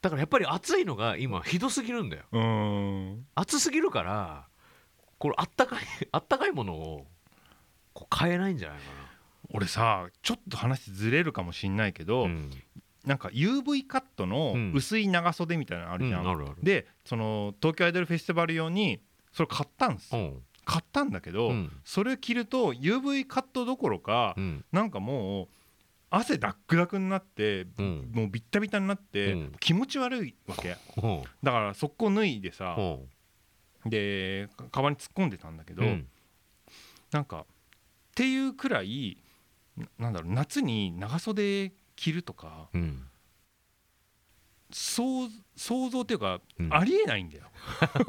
[0.00, 2.24] だからやっぱり暑いのが今ひどすぎるんだよ。
[2.32, 3.26] うん。
[3.34, 4.46] 暑すぎるから
[5.18, 7.06] これあったかいあったかいものを
[7.94, 8.84] こう買えないんじゃないか
[9.54, 12.50] 俺さちょっと話ずれるかもしんないけど、なうん。
[13.04, 14.72] なんか UV カットのうん。
[14.74, 16.56] 薄い長袖みたいなのあるじゃん、うんあるある。
[16.62, 19.00] でその東京アイドルフェスティバル用に
[19.32, 20.14] それ買ったんです。
[20.14, 20.42] うん。
[20.64, 21.72] 買ったんだけど、うん。
[21.84, 24.64] それ着ると UV カットどころか、うん。
[24.72, 25.48] なんかもう
[26.10, 28.10] 汗ダックダクになって、うん。
[28.12, 29.52] もうビッタビタになって、うん。
[29.60, 30.76] 気持ち悪いわけ。
[30.88, 32.76] ほだから速攻脱いでさ
[33.86, 36.06] でカバンに突っ込んでたんだけど、ううん。
[37.10, 37.44] なんか
[38.12, 39.16] っていうくらい
[39.76, 43.08] ななんだろう夏に長袖着るとかうん。
[44.70, 46.74] 想想像っていうか、うん。
[46.74, 47.44] ありえないんだよ。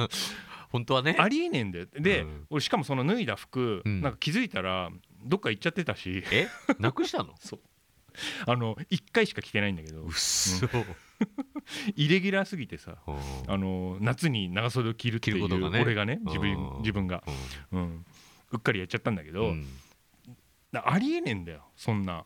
[0.72, 1.16] 本当はね。
[1.20, 1.88] ありえねえんだよ。
[1.94, 2.48] で、うん。
[2.50, 4.02] 俺しかもその脱いだ服、うん。
[4.02, 4.90] なんか気づいたら
[5.26, 6.24] どっか行っちゃってたし。
[6.32, 6.48] え？
[6.80, 7.36] なくしたの？
[8.48, 10.04] あの1回しか着てないんだけど。
[10.04, 10.68] うっそ
[11.96, 13.18] イレギュラーすぎてさうん。
[13.48, 15.80] あの夏に長袖を着るってい着ることがね。
[15.80, 16.78] う俺がね自分うん。
[16.80, 17.24] 自分が、
[17.72, 18.06] うん、
[18.52, 19.68] うっかりやっちゃったんだけど、うん
[20.74, 22.26] なありえねえんだよそんな。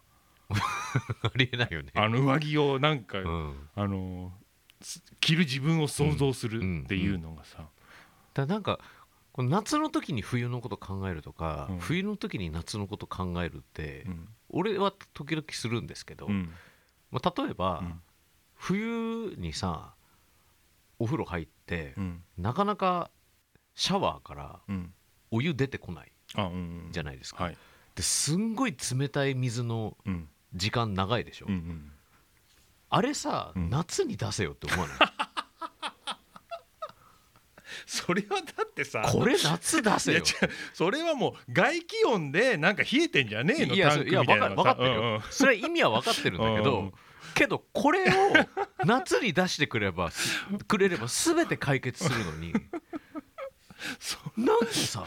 [0.49, 1.91] ありえないよね。
[1.93, 3.69] あの上着をなんか、うん。
[3.75, 4.33] あの
[4.81, 7.69] す着る自分を想像するっていうのがさ、
[8.33, 8.79] だなんか
[9.35, 11.79] 夏の時に冬のこと考えるとか、うん。
[11.79, 14.29] 冬の時に夏のこと考えるって、うん。
[14.49, 16.53] 俺は時々するんですけど、うん。
[17.11, 18.01] まあ、例えば、うん。
[18.55, 19.93] 冬にさ
[20.97, 22.23] お風呂入って、うん。
[22.37, 23.11] なかなか
[23.75, 24.93] シャワーからうん。
[25.29, 26.11] お湯出てこない
[26.91, 27.51] じゃないですか、
[27.97, 30.29] はいですんごい冷たい水のうん。
[30.53, 31.91] 時間長いでしょ、うんうん。
[32.89, 33.69] あれさ、うん。
[33.69, 34.97] 夏に出せよって思わない？
[37.85, 39.01] それはだってさ。
[39.11, 40.23] これ夏出いせよ
[40.73, 45.21] それはもう外気温でなんか冷えてんじゃねえのいやいや分か分かってるよ、うんうん。
[45.29, 46.93] それは意味は分かってるんだけど、うんうん。
[47.33, 48.05] けどこれを
[48.85, 52.53] 夏に出してくればすくれれば全て解決するのに。
[53.99, 55.05] そなんでさ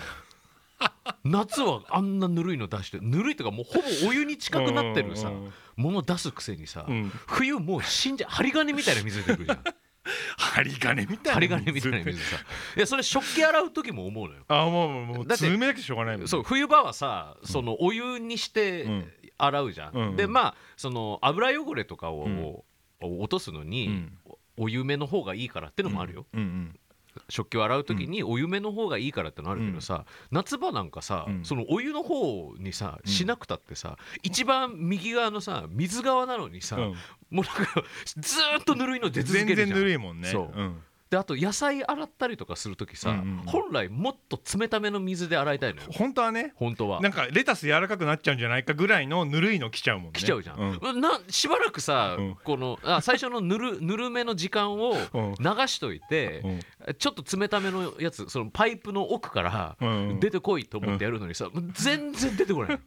[1.24, 5.34] 夏はあんなぬるいの出してぬるいとかもうほぼお湯に近くなってるさうん。
[5.34, 7.10] うんうんもの出すくせにさ、うん。
[7.26, 9.64] 冬もう死んじゃ針金みたいな水出てくるじゃん。
[10.36, 12.36] 針金みたいな針金みたいな水さ。
[12.76, 14.44] いやそれ食器洗う時も思うのよ。
[14.48, 19.12] あもうもうもうだって冷たくてしょうがないもんそう冬場はさそのお湯にしてうん。
[19.38, 20.16] 洗うじゃん、うん。
[20.16, 22.62] でまあその油汚れとかを、うん。
[23.02, 24.18] 落とすのに、うん。
[24.58, 26.80] お湯目の方がいいからってのもあるよ、うんうん
[27.28, 31.44] 食器を洗う時にお湯目の方がいいからってのあるけどさ、夏場なんかさ、うん。
[31.44, 33.10] そのお湯の方にさうん。
[33.10, 36.82] しなくたってさ、一番右側のさ水側なのにさ、うん。
[36.82, 36.94] も
[37.30, 37.84] うなんか
[38.16, 39.68] ずーっとぬるいの出続け全るじゃん。
[39.68, 40.28] 然ぬるいもんね。
[40.28, 40.58] そう。
[40.58, 43.36] うんであと野菜洗ったりとかする時さ、うんうんうん。
[43.44, 45.88] 本来もっと冷ための水で洗いたいのよ。
[45.92, 47.00] 本当はね本当は。
[47.00, 50.12] なんかレタス柔らかくなっちゃうんじゃないかぐらいのぬるいの来ちゃうもんね。
[50.14, 51.00] 来ちゃうじゃん、うん。
[51.00, 52.36] なしばらくさ、うん。
[52.44, 55.34] このあ最初のぬる ぬるめの時間をうん。
[55.40, 56.48] 流しといて、う
[56.92, 56.94] ん。
[56.94, 62.78] ちょっと冷ためのやつそのパイプの奥からうん出てこいと思ってやるのにさ、全然出てこないの。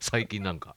[0.00, 0.74] 最近なんか。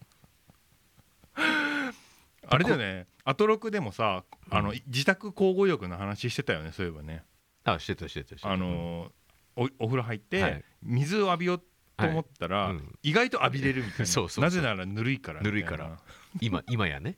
[2.51, 7.23] あれだよねアトロクでもさあの自宅交互浴の話してたよねそういえばね。
[7.63, 8.51] あしてたしてたしてた。
[8.51, 9.09] あのー
[9.55, 10.63] おお風呂入って、はい。
[10.81, 11.59] 水を浴びよう
[11.97, 12.71] と思ったら、はい。
[12.73, 12.99] うん。
[13.03, 14.05] 意外と浴びれるみたいな。
[14.07, 14.43] そうそうそう。
[14.43, 15.99] なぜならぬるいからぬるいから。
[16.41, 17.17] 今今やね。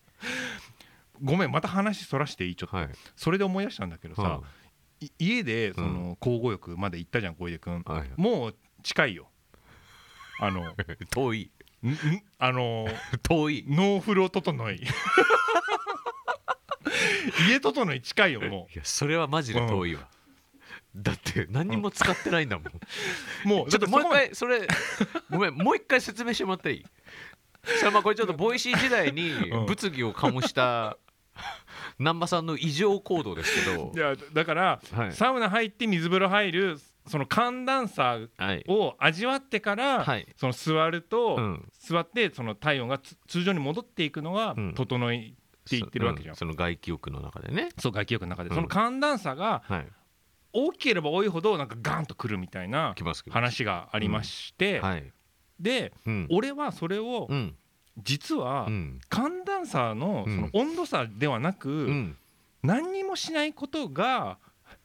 [1.22, 2.56] ごめんまた話そらしていい？
[2.56, 2.90] ちょっと、はい。
[3.16, 4.42] それで思い出したんだけどさ、
[5.00, 5.08] い。
[5.20, 7.84] 家でその交互浴まで行ったじゃん小出君。
[7.86, 8.10] はい。
[8.18, 9.30] もう近いよ。
[10.40, 10.76] あのん
[11.12, 11.52] 遠い。
[11.86, 11.96] ん
[12.40, 13.66] あのー 遠い。
[13.70, 14.82] ノー風呂ととのい
[17.50, 20.08] 家整い近いよもいやそれはマジで遠いわ、
[20.96, 22.72] だって何も使ってないんだもん、う
[23.48, 24.68] もうちょっともう一回それ
[25.30, 26.86] ごめんもう一回説明してもらっていい？
[27.64, 29.66] それはまあこれちょっと Voicy 時代にうん。
[29.66, 30.98] 物議を醸した
[32.00, 33.92] 難波さんの異常行動ですけど。
[33.96, 35.14] いやだから、はい。
[35.14, 38.64] サウナ入って水風呂入るその寒暖差はい。
[38.68, 40.28] を味わってから、はい。
[40.38, 41.72] その座ると、うん。
[41.80, 44.74] 座ってその体温がつ通常に戻っていくのがうん。
[44.74, 47.70] 整いって言ってるわけじゃん、そ,、その外気浴の中でね。
[47.78, 48.56] そう外気浴の中で、うん。
[48.56, 49.88] その寒暖差がはい。
[50.54, 52.94] 大きければ多いほどなんかガンとくるみたいな
[53.30, 55.14] 話がありまして、はい。
[55.60, 56.28] でうん。
[56.30, 57.56] 俺はそれをうん。
[57.98, 59.00] 実はうん。
[59.10, 60.36] 寒暖差のうん。
[60.36, 62.18] その温度差ではなく、うん。
[62.64, 64.38] 何にもしないことが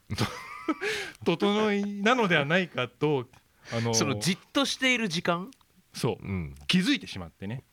[1.25, 3.27] 整いなのではないかと
[3.71, 5.51] あのそのじっとしている時間、
[5.93, 6.25] そう。
[6.25, 7.63] うん、気づいてしまってね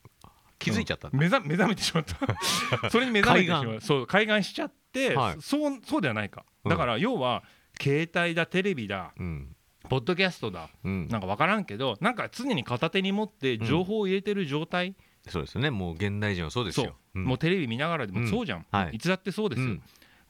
[0.65, 1.19] 気づいちゃったんだ。
[1.19, 2.19] 目覚目覚めてしまった。
[2.91, 5.37] それに目覚めてしま海うそう海岸しちゃって、はい。
[5.41, 6.45] そうそうではないか。
[6.65, 6.71] うん。
[6.71, 7.43] だから要は
[7.81, 9.57] 携帯だテレビだうん。
[9.89, 11.09] ポッドキャストだうん。
[11.09, 14.97] なんか分からんけどなんか常に片手に持って情報を入れてる状態、
[15.29, 15.71] そうですね。
[15.71, 16.87] もう現代人はそうですそう。
[16.87, 17.25] よ、ん。
[17.25, 18.97] もうテレビ見ながらでもそうじゃん、うんはい。
[18.97, 19.83] いつだってそうですよ、うん。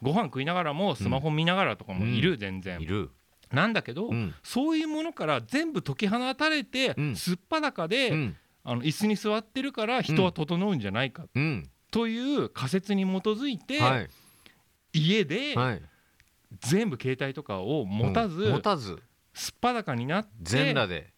[0.03, 2.81] ご飯食いながらもスマホ見ながらとかもいる、全然。
[2.81, 3.11] いる、
[3.53, 4.35] なんだけど、うん。
[4.43, 7.17] そういうものから全部解き放たれて、うん。
[7.17, 11.27] すっぱだかで、うんあの椅子に座ってるから人は整うんじゃないか。
[11.35, 11.71] うん。
[11.91, 14.11] という仮説に基づいて、はい。
[14.95, 15.83] 家ではい。
[16.61, 18.53] 全部携帯とかを持たず、うん。
[18.53, 18.99] 持たず。
[19.35, 21.13] すっぱだかになって全裸で。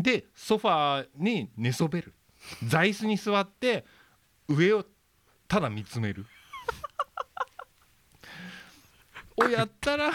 [0.00, 2.14] でソファーに寝そべる。
[2.66, 3.84] 座椅子に座って
[4.48, 4.84] 上を
[5.46, 6.26] ただ見つめる。
[9.36, 10.10] をやったら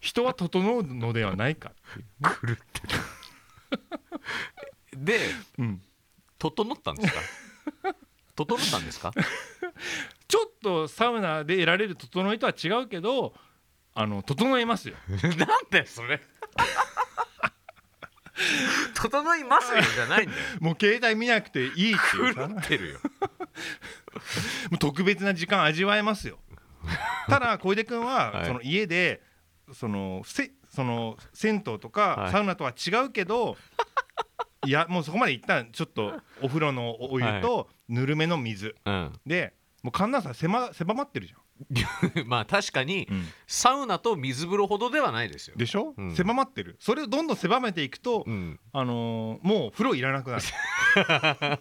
[0.00, 2.56] 人は整うのではないかっていう狂ってる
[4.96, 5.18] で
[5.58, 5.82] うん、
[6.38, 7.20] 整ったんですか？
[8.36, 9.12] 整ったんですか？
[10.28, 13.34] ちょっとサウナで得られる整いとは違うけど
[13.94, 14.94] あの整えますよ。
[15.08, 16.20] なんだよそれ？
[18.94, 20.42] 整いますよじゃないんだよ。
[20.60, 22.48] もう携帯見なくていいっていうさ。
[22.48, 23.00] 狂ってるよ。
[24.70, 26.38] もう特別な時間味わえますよ。
[27.28, 28.46] ただ小出君は、はい。
[28.46, 29.22] その家で
[29.72, 32.32] そのせその銭湯とか、はい。
[32.32, 33.56] サウナとは違うけどい
[34.66, 38.74] やもうそこまで一旦ちょっとお風呂のお湯とぬるめの水。
[38.84, 39.12] うん。
[39.26, 41.34] でもう寒暖差狭狭まってるじ
[42.26, 45.56] まあ確かにゃん、サウナと水風呂ほどではないですよ。
[45.56, 46.14] でしょ、うん。
[46.16, 46.76] 狭まってる。
[46.80, 48.58] それをどんどん狭めていくと、うん。
[48.72, 50.42] あのーもう風呂いらなくなる。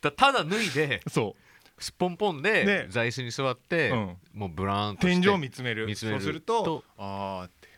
[0.00, 1.34] だただ脱いでそ
[1.78, 4.16] すっぽんぽんでね座椅子に座って、うん。
[4.32, 5.86] もうブラーンうとして天井見つめる。
[5.86, 7.74] 見つめるそうするととあーって。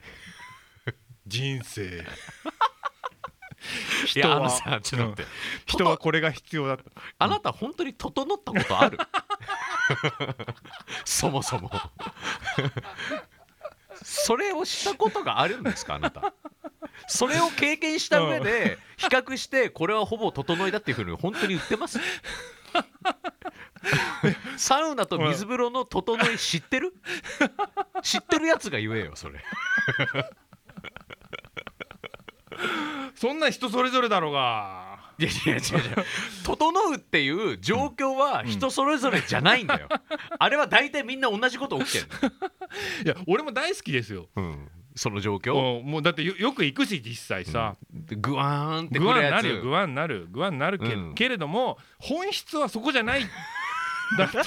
[1.26, 2.04] 人生
[4.14, 5.28] いやあのさちょっと待って、うん。
[5.66, 6.84] 人はこれが必要だった。
[7.18, 8.98] あなた本当に整ったことある？
[11.04, 11.70] そもそも。
[14.02, 16.32] それをしたことがあるんですかあなた？
[17.08, 21.98] それを経験した上で比較してこれはほぼ整いだっていうふうに本当に言ってます？
[24.56, 26.94] サウナと水風呂の整い知ってる？
[28.02, 29.42] 知ってるやつが言えよそれ
[33.16, 34.96] そんなん人それぞれだろうが。
[35.18, 35.60] いやいや違う違う
[36.44, 39.88] 整うっていう状況は人それぞれじゃないんだよ、
[40.38, 42.06] あれは大体みんな同じこと起きてる
[43.02, 44.28] いや俺も大好きですよ。
[44.36, 45.82] うん、その状況？
[45.82, 51.14] もうだってよよく行くし実際さ、でグワーンってくグワンなるよグワンなるグワンなるけ,、うん。
[51.14, 53.22] けれども本質はそこじゃない
[54.18, 54.38] だって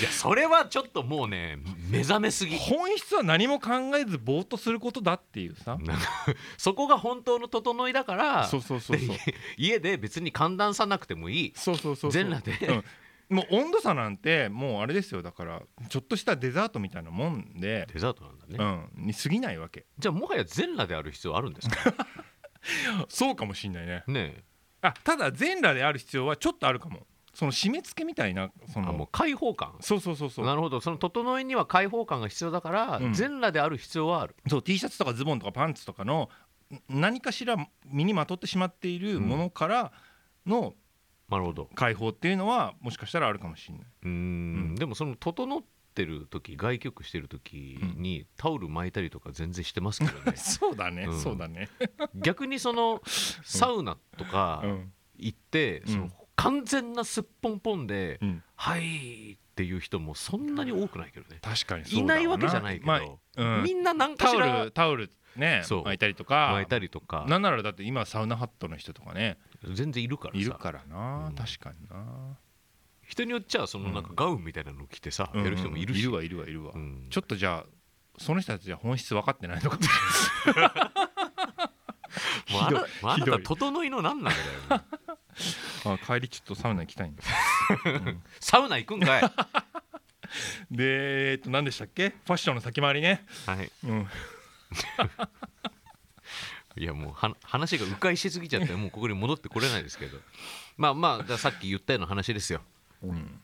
[0.00, 2.56] いやそれはちょっともうね目覚めすぎ。
[2.58, 5.78] 本質は何も考えずぼーっとすることだっていうさ。
[5.80, 6.04] なんか
[6.56, 9.06] そこが本当の整いだからそうそうそうそう。
[9.08, 11.52] で家で別に寒暖差なくてもいい。
[11.54, 12.22] そうそうそうそう。
[12.24, 12.66] 全裸で。
[12.66, 12.84] うん。
[13.36, 15.22] もう温度差なんてもうあれですよ。
[15.22, 19.86] だからちょっとしたデザートみたいなもんで、デザートなんだね、うん、に過ぎないわけ。
[19.98, 21.94] じゃあもはや全裸である必要あるんですか？
[23.08, 24.04] そうかもしんないね。
[24.06, 24.44] ね
[24.82, 29.74] あただ全裸である必要はちょっとあるかもその締め付けみたいなそえあもうの開放感。
[29.80, 30.46] そうそうそうそう。
[30.46, 30.80] なるほど。
[30.80, 33.12] その整いには開放感が必要だから、うん。
[33.14, 34.36] 全裸である必要はある。
[34.48, 36.28] そう T シャツとかズボンとかパンツとかの
[36.70, 39.92] ん何かしら身にまとってしまっているものから
[40.46, 40.74] の
[41.30, 41.70] なるほど。
[41.74, 43.86] 解放っていうのはもしかしたらあるかもしれない。
[44.02, 44.12] うーん。
[44.12, 44.16] う
[44.72, 44.74] ん。
[44.74, 45.62] でもその整っ
[45.94, 50.36] てる時外局してる時にタオル巻いたりとか全然してますけどね。
[50.36, 51.18] そうだね、うん。
[51.18, 51.70] そうだね。
[52.14, 54.92] 逆にそのサウナとかうん。
[55.16, 55.88] 行って、うん。
[55.88, 63.00] その完全なすっぽんぽんでうん「はい」っていう人もそんなに多くないけどね、確かにそうだいないわけじゃないけど、まあ
[63.36, 63.62] うん。
[63.62, 66.50] みんな何かタオしらルタオルね巻いたりとか。
[66.52, 67.26] 巻いたりとか。
[67.28, 69.38] なんならだって今サウナハットの人とかね。
[69.74, 70.40] 全然いるからさ。
[70.40, 71.34] いるからな、うん。
[71.34, 72.38] 確かにな、
[73.02, 75.44] 人によっちゃそのなんかガウンみたいなの着てさ、うん。
[75.44, 77.06] やる人もいるし、いるわいるわいるわ、うん。
[77.10, 77.70] ちょっとじゃあ
[78.18, 79.88] その人たちは本質分かってないのかもし
[80.46, 80.72] れない。
[82.52, 82.62] もう
[83.10, 84.34] あな た整いの何なん
[84.68, 84.82] だよ
[85.84, 87.28] あ帰りちょっとサウナ行きたいんです。
[88.40, 89.22] サウナ行くんかい。
[90.70, 92.10] でえっと何でしたっけ？
[92.10, 93.70] ファッションの先回りね、はい。
[93.84, 94.08] うん、
[96.76, 100.18] いやもうは話が迂回しすぎちゃってもうここに戻ってこれないですけど。
[100.76, 102.62] まあまあさっき言ったような話ですよ。
[103.02, 103.40] うん。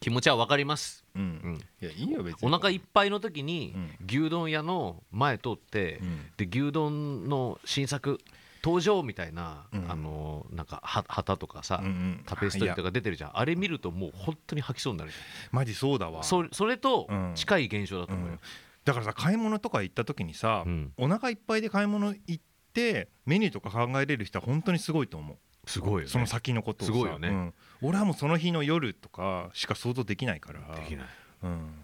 [0.00, 1.22] 気持ちは分かります、うん。
[1.22, 2.48] うん、いやいいよ別に。
[2.48, 4.06] お腹いっぱいの時にうん。
[4.06, 6.30] 牛丼屋の前通って、うん。
[6.36, 8.18] で牛丼の新作
[8.62, 9.90] 登場みたいな、うん。
[9.90, 12.22] あのなんかは旗とかさ、うんうん。
[12.26, 13.38] タペストリーとか出てるじゃん。
[13.38, 15.16] あれ見るともう本当に吐きそうになるじ
[15.50, 16.22] マジそうだわ。
[16.22, 17.32] そそれとうん。
[17.34, 18.32] 近い現象だと思うよ。
[18.34, 18.40] うん、
[18.84, 20.92] だからさ買い物とか行った時にさ、うん。
[20.96, 22.40] お腹いっぱいで買い物行っ
[22.72, 25.36] てメニューとか考えれる人は本当にすごいと思う。
[25.66, 26.06] すごいよね。
[26.08, 26.92] その先のことをさ。
[26.92, 27.28] すごいよね。
[27.28, 27.54] うん。
[27.82, 30.60] 俺はもうその日の夜とかしか想像できないから。
[30.76, 31.06] できない。
[31.42, 31.74] うん、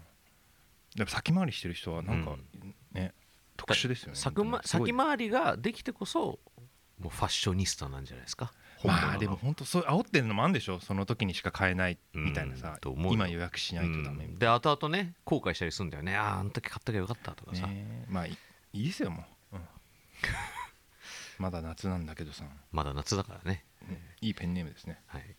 [0.95, 2.37] でも先回りしてる人はなんか、
[2.93, 3.13] ね
[3.57, 4.15] 特殊ですよね。
[4.15, 6.39] 先回りができてこそ
[6.99, 8.51] もうファッショニスタなんじゃないですか？
[8.83, 10.79] まあでも本当そう煽ってるのもあるんでしょ？
[10.79, 12.79] その時にしか買えないみたいなさ、うん。
[12.79, 14.39] と思うよ今予約しないとダメみうん。
[14.39, 16.15] で後々ね後悔したりするんだよね。
[16.15, 18.37] あああの時買っときゃよかったとかさ、たいな、ねまあい
[18.73, 19.61] いいですよもう、うん。
[21.39, 23.65] まだ夏なんだけどさ、まだ夏だからね。
[24.21, 25.01] いいペンネームですね。
[25.07, 25.35] はい